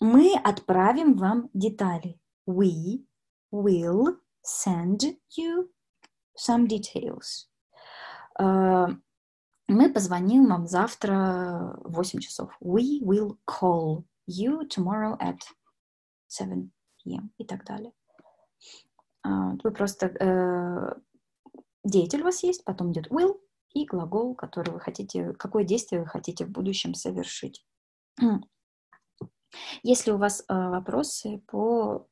[0.00, 2.20] Мы отправим вам детали.
[2.46, 3.06] We
[3.52, 5.68] will send you
[6.36, 7.48] some details.
[8.38, 8.94] Uh,
[9.68, 12.56] мы позвоним вам завтра в 8 часов.
[12.60, 15.40] We will call you tomorrow at
[16.28, 16.70] 7
[17.02, 17.32] p.m.
[17.38, 17.92] и так далее.
[19.26, 20.06] Uh, вы просто...
[20.06, 21.02] Uh,
[21.84, 23.40] деятель у вас есть, потом идет will
[23.72, 27.64] и глагол, который вы хотите, какое действие вы хотите в будущем совершить.
[29.82, 32.06] Если у вас э, вопросы по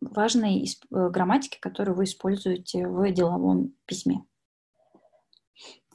[0.00, 4.24] важной э, грамматике, которую вы используете в деловом письме.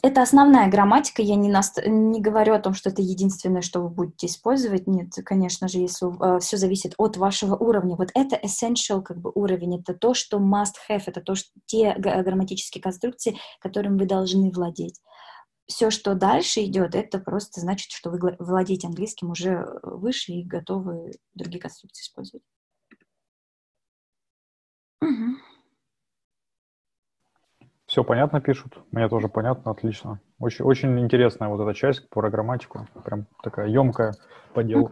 [0.04, 1.82] Это основная грамматика, я не, наст...
[1.84, 4.86] не говорю о том, что это единственное, что вы будете использовать.
[4.86, 7.96] Нет, конечно же, если э, все зависит от вашего уровня.
[7.96, 11.96] Вот это essential как бы уровень, это то, что must have, это то, что те
[11.98, 15.02] грамматические конструкции, которым вы должны владеть
[15.68, 21.12] все, что дальше идет, это просто значит, что вы владеете английским уже выше и готовы
[21.34, 22.44] другие конструкции использовать.
[25.02, 25.38] Угу.
[27.88, 28.78] Все понятно пишут.
[28.92, 30.20] Мне тоже понятно, отлично.
[30.40, 32.88] Очень, очень интересная вот эта часть про грамматику.
[33.04, 34.14] Прям такая емкая
[34.54, 34.92] по делу.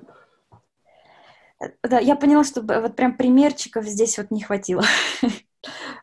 [1.82, 4.84] Да, я поняла, что вот прям примерчиков здесь вот не хватило.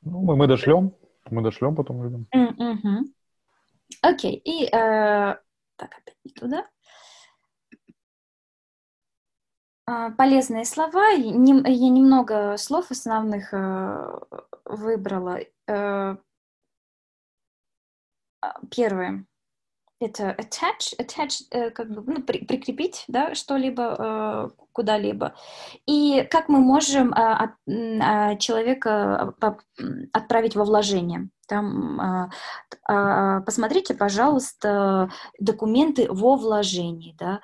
[0.03, 0.95] Ну, мы, мы дошлем.
[1.29, 2.27] Мы дошлем потом людям.
[2.35, 3.05] Mm-hmm.
[4.03, 4.67] Окей, и...
[4.67, 5.37] Э,
[5.77, 6.67] так, опять не туда.
[9.87, 11.09] Э, полезные слова.
[11.11, 11.31] Я
[11.91, 14.21] немного слов основных э,
[14.65, 15.39] выбрала.
[15.67, 16.17] Э,
[18.43, 19.27] а, первое
[20.01, 25.35] это attach, attach э, как бы ну, при, прикрепить да, что-либо э, куда-либо.
[25.87, 29.35] И как мы можем э, от, э, человека
[30.13, 31.29] отправить во вложение?
[31.51, 32.31] Там, э,
[32.89, 35.11] э, посмотрите, пожалуйста,
[35.41, 37.17] документы во вложении.
[37.19, 37.41] Да?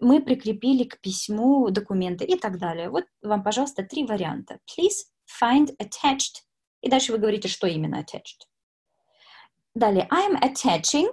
[0.00, 2.90] Мы прикрепили к письму документы и так далее.
[2.90, 4.60] Вот вам, пожалуйста, три варианта.
[4.68, 5.10] Please
[5.42, 6.44] find attached.
[6.80, 8.46] И дальше вы говорите, что именно attached.
[9.74, 11.08] Далее, I'm attaching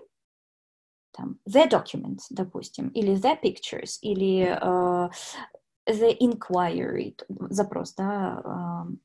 [1.11, 5.09] там, the document, допустим, или the pictures, или uh,
[5.87, 7.15] the inquiry,
[7.49, 8.97] запрос, да, uh,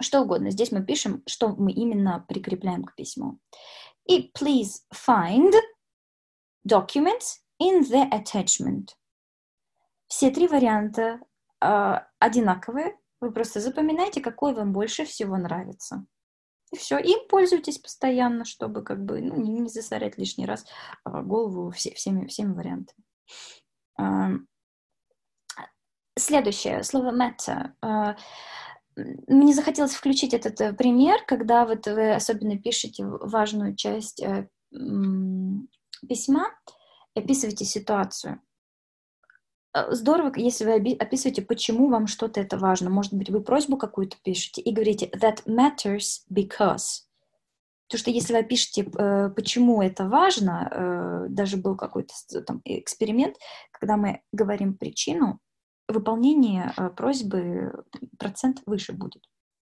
[0.00, 0.50] что угодно.
[0.50, 3.38] Здесь мы пишем, что мы именно прикрепляем к письму.
[4.08, 5.52] И please find
[6.66, 8.88] documents in the attachment.
[10.08, 11.20] Все три варианта
[11.62, 12.96] uh, одинаковые.
[13.20, 16.06] Вы просто запоминайте, какой вам больше всего нравится.
[16.72, 20.64] И все, им пользуйтесь постоянно, чтобы как бы ну, не, не засорять лишний раз
[21.04, 23.04] а, голову все, всеми, всеми вариантами.
[23.98, 24.30] А,
[26.16, 27.72] следующее, слово matter.
[27.82, 28.16] А,
[29.26, 34.48] мне захотелось включить этот э, пример, когда вот вы особенно пишете важную часть э,
[36.08, 36.46] письма,
[37.14, 38.40] описываете ситуацию.
[39.74, 42.90] Э, здорово, если вы описываете, почему вам что-то это важно.
[42.90, 47.04] Может быть, вы просьбу какую-то пишете и говорите «that matters because».
[47.88, 52.14] То, что если вы пишете, почему это важно, даже был какой-то
[52.46, 53.34] там эксперимент,
[53.72, 55.40] когда мы говорим причину,
[55.92, 57.84] выполнение просьбы
[58.18, 59.22] процент выше будет.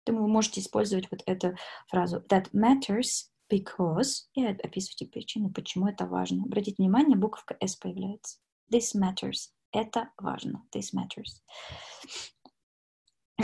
[0.03, 1.56] То вы можете использовать вот эту
[1.88, 6.43] фразу «that matters because» и описывайте причину, почему это важно.
[6.43, 8.39] Обратите внимание, буковка «s» появляется.
[8.71, 9.49] This matters.
[9.71, 10.63] Это важно.
[10.73, 11.41] This matters.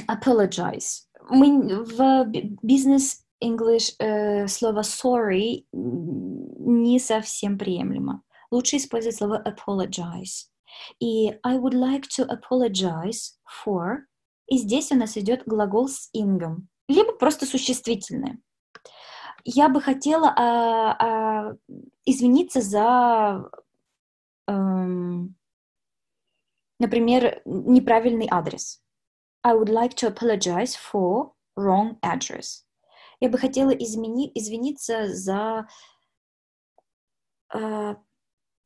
[0.07, 1.03] Apologize.
[1.29, 2.25] Мы в
[2.63, 8.23] бизнес English э, слово sorry не совсем приемлемо.
[8.51, 10.47] Лучше использовать слово apologize.
[10.99, 14.05] И I would like to apologize for.
[14.47, 16.69] И здесь у нас идет глагол с ингом.
[16.87, 18.39] Либо просто существительное.
[19.45, 21.53] Я бы хотела а, а,
[22.05, 23.49] извиниться за
[24.47, 25.35] эм,
[26.83, 28.81] Например, неправильный адрес.
[29.41, 32.65] I would like to apologize for wrong address.
[33.21, 35.65] Я бы хотела измени, извиниться за
[37.53, 37.95] э,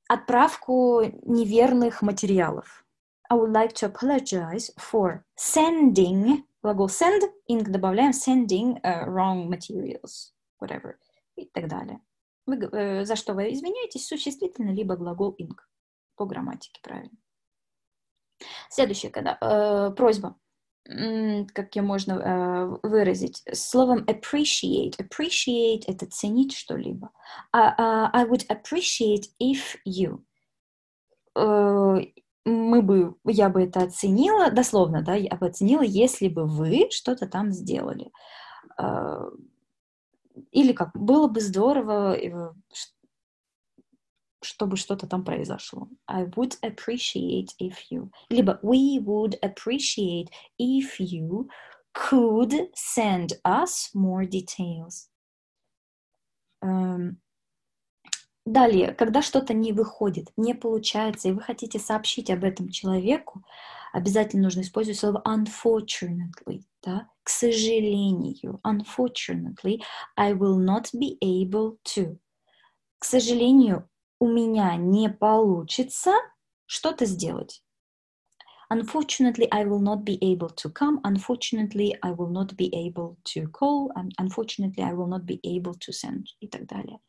[0.07, 2.85] отправку неверных материалов.
[3.29, 10.33] I would like to apologize for sending, глагол send, ing добавляем, sending uh, wrong materials,
[10.61, 10.95] whatever,
[11.35, 11.99] и так далее.
[12.45, 15.57] Вы, э, за что вы извиняетесь, существительно, либо глагол ing,
[16.15, 17.17] по грамматике, правильно.
[18.69, 20.39] Следующее, когда э, просьба,
[21.53, 24.95] как ее можно э, выразить, словом appreciate.
[24.97, 27.11] Appreciate— это ценить что-либо.
[27.53, 30.23] Uh, uh, I would appreciate if you.
[31.37, 32.05] Uh,
[32.45, 37.27] мы бы, я бы это оценила, дословно, да, я бы оценила, если бы вы что-то
[37.27, 38.11] там сделали.
[38.79, 39.29] Uh,
[40.51, 42.17] или как, было бы здорово,
[44.47, 45.89] чтобы что-то там произошло.
[46.07, 48.09] I would appreciate if you.
[48.29, 50.29] Либо we would appreciate
[50.59, 51.47] if you
[51.93, 55.09] could send us more details.
[56.63, 57.17] Um,
[58.45, 63.43] далее, когда что-то не выходит, не получается, и вы хотите сообщить об этом человеку,
[63.93, 69.81] обязательно нужно использовать слово unfortunately, да, к сожалению, unfortunately,
[70.15, 72.17] I will not be able to.
[72.99, 73.87] К сожалению,
[74.19, 76.13] у меня не получится
[76.65, 77.63] что-то сделать.
[78.69, 80.99] Unfortunately, I will not be able to come.
[81.03, 83.89] Unfortunately, I will not be able to call.
[84.17, 86.99] Unfortunately, I will not be able to send и так далее.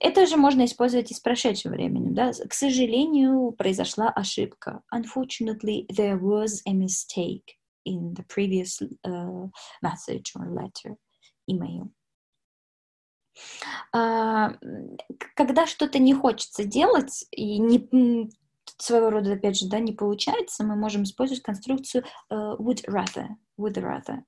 [0.00, 2.14] Это же можно использовать и с прошедшим временем.
[2.14, 2.32] Да?
[2.32, 4.82] К сожалению, произошла ошибка.
[4.92, 9.48] Unfortunately, there was a mistake in the previous uh,
[9.82, 10.96] message or letter,
[11.48, 11.92] email.
[13.92, 14.52] А,
[15.34, 18.30] когда что-то не хочется делать и не
[18.76, 23.74] своего рода, опять же, да, не получается, мы можем использовать конструкцию uh, would rather, would
[23.74, 24.22] rather.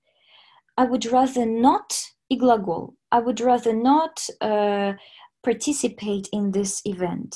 [0.77, 1.90] I would rather not
[2.29, 2.96] и глагол.
[3.11, 4.96] I would rather not uh,
[5.42, 7.35] participate in this event.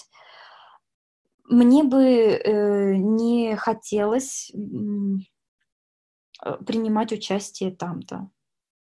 [1.49, 4.51] Мне бы uh, не хотелось
[6.67, 8.31] принимать участие там-то.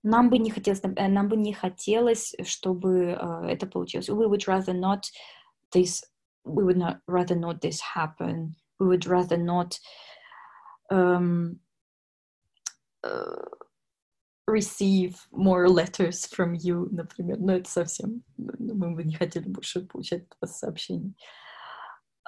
[0.05, 4.07] Нам бы не хотелось, э, нам бы не хотелось, чтобы uh, это получилось.
[4.07, 5.01] We would rather not
[5.73, 6.03] this,
[6.45, 8.55] we would not rather not this happen.
[8.79, 9.79] We would rather not
[10.91, 11.59] um,
[13.03, 13.49] uh,
[14.45, 17.37] receive more letters from you, например.
[17.39, 21.15] Но это совсем, мы бы не хотели больше получать от вас сообщений.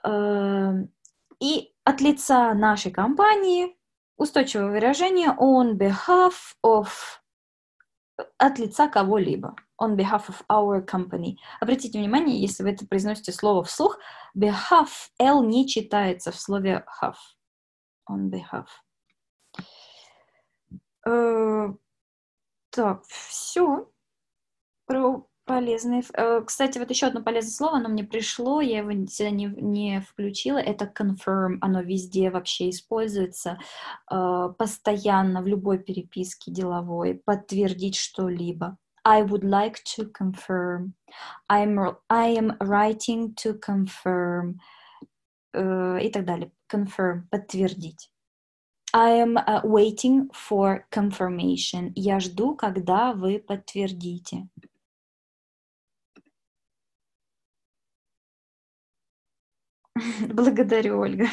[0.03, 0.87] Uh,
[1.39, 3.77] и от лица нашей компании
[4.17, 6.87] устойчивое выражение on behalf of
[8.37, 9.55] от лица кого-либо.
[9.81, 11.37] On behalf of our company.
[11.59, 13.99] Обратите внимание, если вы это произносите слово вслух,
[14.35, 17.15] behalf, L не читается в слове have.
[18.09, 18.67] On behalf.
[21.07, 21.73] Э,
[22.69, 23.89] так, все.
[24.85, 26.03] Про полезные.
[26.13, 30.01] Э, кстати, вот еще одно полезное слово, оно мне пришло, я его сюда не, не
[30.01, 33.57] включила, это confirm, оно везде вообще используется,
[34.11, 38.77] э, постоянно в любой переписке деловой, подтвердить что-либо.
[39.03, 40.91] I would like to confirm.
[41.49, 44.59] I'm, I am writing to confirm.
[45.55, 46.51] Uh, и так далее.
[46.69, 48.11] Confirm, подтвердить.
[48.93, 51.91] I am waiting for confirmation.
[51.95, 54.47] Я жду, когда вы подтвердите.
[60.33, 61.27] Благодарю, Ольга.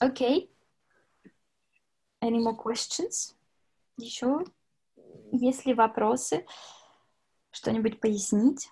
[0.00, 0.50] Окей.
[0.50, 0.58] Okay.
[2.20, 3.34] Any more questions?
[3.96, 4.44] Еще?
[5.32, 6.44] Есть ли вопросы?
[7.50, 8.70] Что-нибудь пояснить?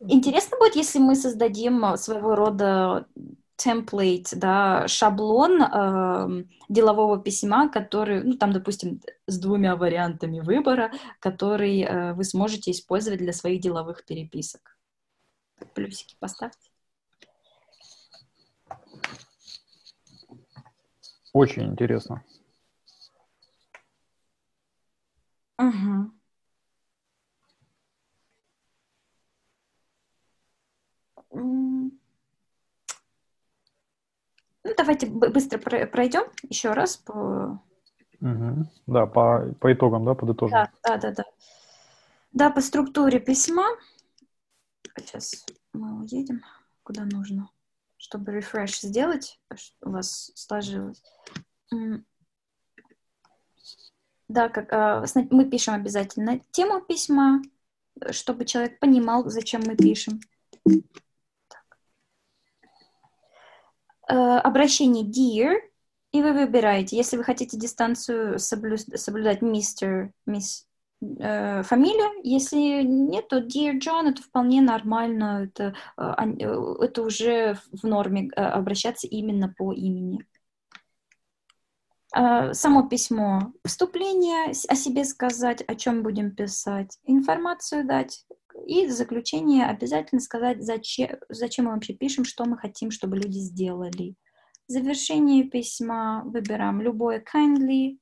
[0.00, 3.06] Интересно будет, если мы создадим своего рода
[3.56, 10.90] темплейт, да, шаблон э, делового письма, который, ну, там, допустим, с двумя вариантами выбора,
[11.20, 14.76] который э, вы сможете использовать для своих деловых переписок.
[15.74, 16.70] Плюсики поставьте.
[21.32, 22.22] Очень интересно.
[25.58, 26.12] Угу.
[34.64, 37.60] Ну, давайте быстро пройдем еще раз по...
[38.20, 38.66] Угу.
[38.86, 40.52] Да, по, по итогам, да, подытожим.
[40.52, 41.24] Да, да, да, да.
[42.32, 43.64] Да, по структуре письма.
[44.96, 46.42] Сейчас мы уедем
[46.82, 47.50] куда нужно,
[47.96, 49.40] чтобы рефреш сделать,
[49.82, 51.02] у вас сложилось.
[54.28, 57.42] Да, как, а, мы пишем обязательно тему письма,
[58.10, 60.20] чтобы человек понимал, зачем мы пишем.
[64.01, 65.60] Э, обращение dear,
[66.12, 70.66] и вы выбираете, если вы хотите дистанцию соблю, соблюдать мистер, мисс,
[71.00, 77.58] э, фамилия, если нет, то dear John, это вполне нормально, это, э, э, это уже
[77.72, 80.24] в норме обращаться именно по имени.
[82.14, 88.26] Само письмо, вступление о себе сказать, о чем будем писать, информацию дать,
[88.66, 93.38] и в заключение обязательно сказать, зачем, зачем мы вообще пишем, что мы хотим, чтобы люди
[93.38, 94.14] сделали.
[94.68, 97.98] В завершение письма выбираем любое kindly,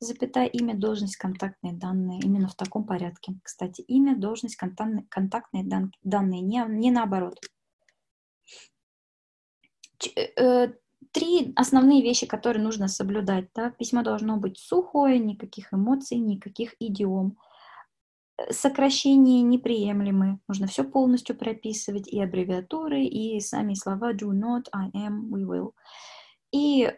[0.00, 2.20] запятая имя, должность, контактные данные.
[2.20, 3.34] Именно в таком порядке.
[3.42, 7.38] Кстати, имя, должность, контактные, контактные дан, данные, не, не наоборот.
[9.98, 10.72] Ч, э, э,
[11.12, 13.48] три основные вещи, которые нужно соблюдать.
[13.54, 13.70] Да?
[13.70, 17.36] Письмо должно быть сухое, никаких эмоций, никаких идиом
[18.50, 20.40] сокращения неприемлемы.
[20.48, 25.72] Нужно все полностью прописывать, и аббревиатуры, и сами слова do not, I am, we will.
[26.52, 26.94] И э,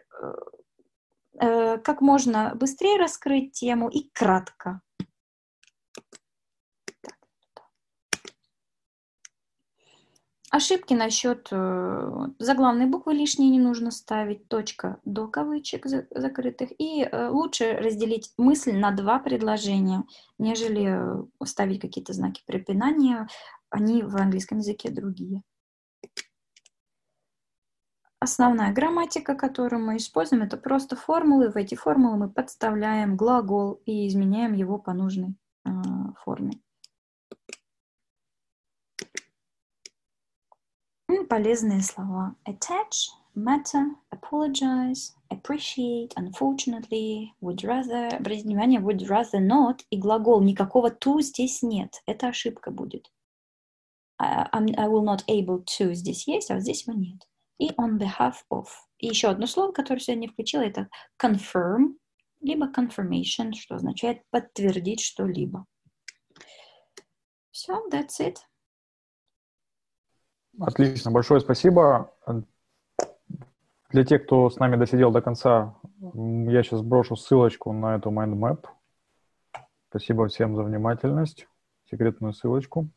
[1.39, 4.81] э как можно быстрее раскрыть тему и кратко.
[10.53, 16.69] Ошибки насчет э, заглавной буквы лишние не нужно ставить, точка до кавычек за, закрытых.
[16.77, 20.03] И э, лучше разделить мысль на два предложения,
[20.37, 23.27] нежели э, ставить какие-то знаки препинания.
[23.71, 25.41] Они в английском языке другие.
[28.19, 31.49] Основная грамматика, которую мы используем, это просто формулы.
[31.49, 35.35] В эти формулы мы подставляем глагол и изменяем его по нужной
[36.23, 36.61] форме.
[41.21, 42.35] Полезные слова.
[42.45, 48.09] Attach, matter, apologize, appreciate, unfortunately, would rather.
[48.09, 50.41] Обратите внимание, would rather not и глагол.
[50.41, 52.01] Никакого to здесь нет.
[52.05, 53.11] Это ошибка будет.
[54.19, 57.27] I, I will not able to здесь есть, а вот здесь его нет.
[57.59, 58.67] И on behalf of.
[58.97, 60.89] И еще одно слово, которое сегодня включила, это
[61.21, 61.95] confirm,
[62.41, 65.65] либо confirmation, что означает подтвердить что-либо.
[67.51, 68.37] Все, that's it.
[70.59, 72.11] Отлично, большое спасибо.
[73.89, 78.65] Для тех, кто с нами досидел до конца, я сейчас брошу ссылочку на эту mindmap.
[79.89, 81.47] Спасибо всем за внимательность,
[81.89, 82.89] секретную ссылочку.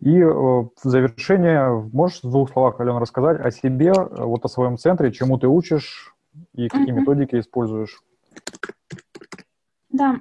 [0.00, 4.76] И э, в завершение, можешь в двух словах, Алена, рассказать о себе, вот о своем
[4.76, 6.14] центре, чему ты учишь
[6.52, 7.00] и какие mm-hmm.
[7.00, 8.02] методики используешь?
[9.90, 10.20] Да.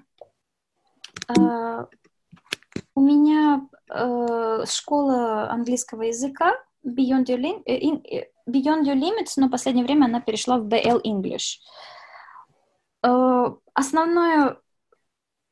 [1.27, 1.87] Uh,
[2.93, 6.53] у меня школа английского языка
[6.85, 10.67] Beyond Your, Lim- э, э, Beyond Your Limits, но в последнее время она перешла в
[10.67, 11.59] BL English.
[13.03, 14.57] Э, основная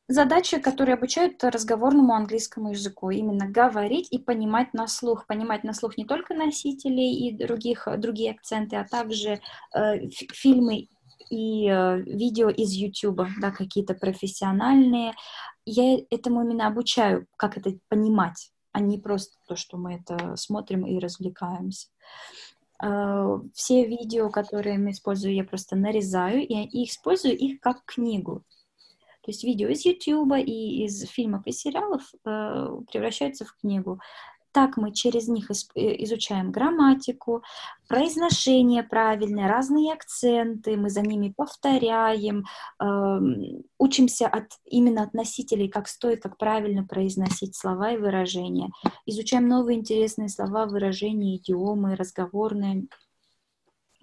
[0.08, 5.26] задача, которую обучают разговорному английскому языку, именно говорить и понимать на слух.
[5.26, 9.40] Понимать на слух не только носителей и других, другие акценты, а также
[9.76, 10.88] э, фильмы
[11.30, 15.14] и э, видео из YouTube, да, какие-то профессиональные,
[15.66, 20.86] я этому именно обучаю, как это понимать, а не просто то, что мы это смотрим
[20.86, 21.88] и развлекаемся.
[22.80, 28.44] А, все видео, которые я использую, я просто нарезаю и использую их как книгу.
[29.24, 34.02] То есть видео из YouTube и из фильмов и сериалов э, превращаются в книгу.
[34.54, 35.56] Так мы через них э,
[36.04, 37.43] изучаем грамматику,
[37.88, 42.45] произношение правильное, разные акценты, мы за ними повторяем,
[42.80, 43.20] э,
[43.80, 48.70] учимся от, именно от носителей, как стоит, как правильно произносить слова и выражения.
[49.08, 52.88] Изучаем новые интересные слова, выражения, идиомы, разговорные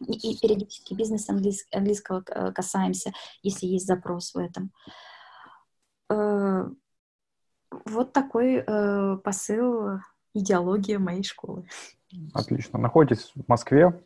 [0.01, 3.13] и периодически бизнес английского э, касаемся,
[3.45, 4.73] если есть запрос в этом.
[6.11, 6.69] Э,
[7.85, 8.65] вот такой
[9.23, 10.01] посыл
[10.35, 11.67] идеология моей школы.
[12.35, 12.79] Отлично.
[12.79, 14.01] Находитесь в Москве.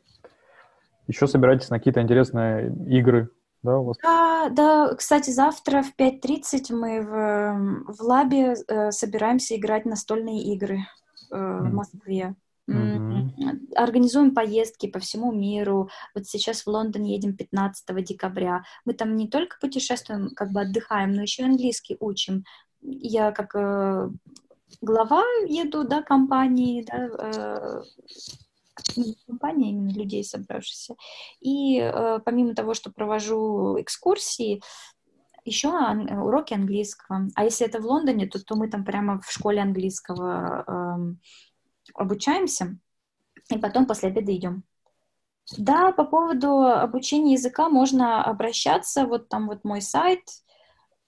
[1.07, 3.31] Еще собираетесь на какие-то интересные игры,
[3.63, 3.97] да, у вас?
[4.03, 4.95] Да, да.
[4.95, 10.87] Кстати, завтра в 5.30 мы в, в лабе э, собираемся играть настольные игры
[11.31, 11.59] э, mm.
[11.61, 12.35] в Москве.
[12.71, 13.75] Mm-hmm.
[13.77, 15.91] Организуем поездки по всему миру.
[16.15, 18.63] Вот сейчас в Лондон едем 15 декабря.
[18.87, 22.45] Мы там не только путешествуем, как бы отдыхаем, но еще и английский учим.
[22.81, 24.11] Я как э,
[24.81, 27.83] глава еду, да, компании, да, э,
[29.27, 30.95] компания, именно людей собравшихся.
[31.41, 34.61] И э, помимо того, что провожу экскурсии,
[35.45, 37.29] еще ан- уроки английского.
[37.35, 41.15] А если это в Лондоне, то, то мы там прямо в школе английского э,
[41.95, 42.79] обучаемся,
[43.51, 44.65] и потом после обеда идем.
[45.59, 49.07] Да, по поводу обучения языка можно обращаться.
[49.07, 50.23] Вот там вот мой сайт.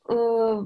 [0.08, 0.62] Э,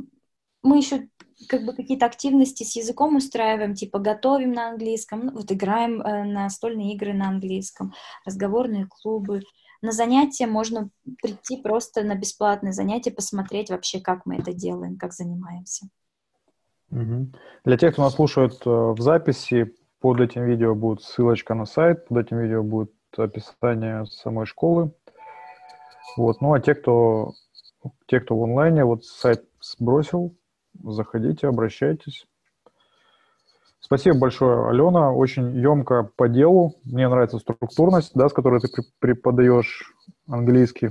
[0.62, 1.08] мы еще
[1.48, 6.24] как бы какие-то активности с языком устраиваем, типа готовим на английском, ну, вот играем э,
[6.24, 7.92] настольные игры на английском,
[8.24, 9.42] разговорные клубы.
[9.82, 10.90] На занятия можно
[11.22, 15.86] прийти просто на бесплатные занятия, посмотреть вообще, как мы это делаем, как занимаемся.
[16.90, 17.28] Угу.
[17.64, 22.08] Для тех, кто нас слушает э, в записи, под этим видео будет ссылочка на сайт,
[22.08, 24.92] под этим видео будет описание самой школы.
[26.16, 26.40] Вот.
[26.40, 27.34] Ну а те, кто,
[28.06, 30.34] те, кто в онлайне, вот сайт сбросил,
[30.82, 32.26] заходите, обращайтесь.
[33.80, 35.12] Спасибо большое, Алена.
[35.12, 36.76] Очень емко по делу.
[36.84, 38.68] Мне нравится структурность, да, с которой ты
[39.00, 39.94] преподаешь
[40.28, 40.90] английский.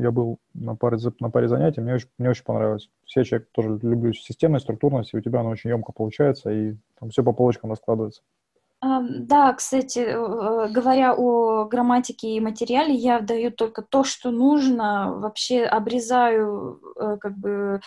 [0.00, 2.88] Я был на паре, на паре занятий, мне очень, мне очень понравилось.
[3.04, 7.10] Все человек тоже люблю системность, структурность, и у тебя она очень емко получается, и там
[7.10, 8.22] все по полочкам раскладывается.
[8.80, 15.64] Да, кстати, э, говоря о грамматике и материале, я даю только то, что нужно, вообще
[15.64, 17.80] обрезаю э, как бы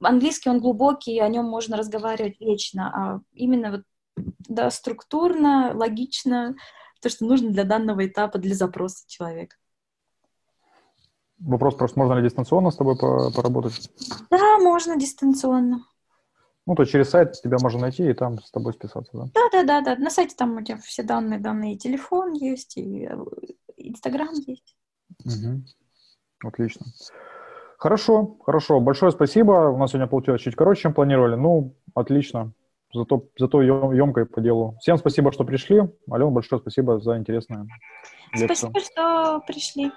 [0.00, 3.82] английский он глубокий, о нем можно разговаривать вечно, а именно вот
[4.48, 6.56] да, структурно, логично,
[7.00, 9.56] то, что нужно для данного этапа, для запроса человека.
[11.38, 13.90] Вопрос просто, можно ли дистанционно с тобой поработать?
[14.30, 15.86] Да, можно дистанционно.
[16.66, 19.24] Ну, то через сайт тебя можно найти и там с тобой списаться, да?
[19.34, 19.96] Да, да, да, да.
[19.96, 23.16] На сайте там у тебя все данные, данные, и телефон есть, и э,
[23.78, 24.76] Инстаграм есть.
[25.24, 25.64] Угу.
[26.48, 26.86] Отлично.
[27.80, 28.78] Хорошо, хорошо.
[28.78, 29.70] Большое спасибо.
[29.70, 31.34] У нас сегодня получилось чуть короче, чем планировали.
[31.34, 32.52] Ну, отлично.
[32.92, 34.76] Зато, зато емко и по делу.
[34.80, 35.88] Всем спасибо, что пришли.
[36.10, 37.66] Алена, большое спасибо за интересное
[38.34, 38.70] лекцию.
[38.70, 39.92] Спасибо, что пришли.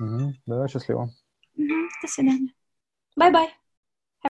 [0.00, 0.34] Угу.
[0.46, 1.10] Да, счастливо.
[1.56, 1.74] Угу.
[2.02, 2.52] До свидания.
[3.16, 3.48] Бай-бай.